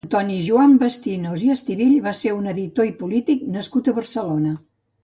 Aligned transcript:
Antoni 0.05 0.35
Joan 0.45 0.71
Bastinos 0.83 1.43
i 1.47 1.51
Estivill 1.57 1.93
va 2.09 2.15
ser 2.23 2.35
un 2.41 2.51
editor 2.57 2.91
i 2.91 2.95
polític 3.05 3.49
nascut 3.59 3.93
a 3.93 3.97
Barcelona. 4.01 4.61